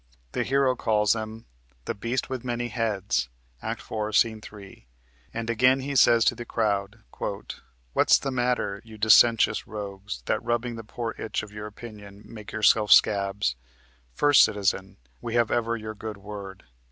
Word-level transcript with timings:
The 0.31 0.43
hero 0.43 0.75
calls 0.75 1.13
them 1.13 1.45
the 1.85 1.93
"beast 1.93 2.27
with 2.27 2.43
many 2.43 2.69
heads" 2.69 3.29
(Act 3.61 3.83
4, 3.83 4.11
Sc. 4.11 4.25
3), 4.41 4.87
and 5.31 5.47
again 5.47 5.81
he 5.81 5.95
says 5.95 6.25
to 6.25 6.33
the 6.33 6.43
crowd: 6.43 7.03
"What's 7.93 8.17
the 8.17 8.31
matter, 8.31 8.81
you 8.83 8.97
dissentious 8.97 9.67
rogues, 9.67 10.23
That 10.25 10.41
rubbing 10.43 10.75
the 10.75 10.83
poor 10.83 11.13
itch 11.19 11.43
of 11.43 11.51
your 11.51 11.67
opinion 11.67 12.23
Make 12.25 12.51
yourself 12.51 12.91
scabs? 12.91 13.55
First 14.11 14.43
Citizen. 14.43 14.97
We 15.21 15.35
have 15.35 15.51
ever 15.51 15.77
your 15.77 15.93
good 15.93 16.17
word. 16.17 16.63